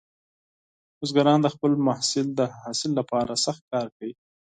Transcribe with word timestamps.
بزګران 0.99 1.39
د 1.43 1.47
خپل 1.55 1.71
محصول 1.87 2.27
د 2.39 2.41
حاصل 2.59 2.91
لپاره 2.99 3.33
سخت 3.45 3.61
کار 3.71 3.87
کاوه. 3.97 4.13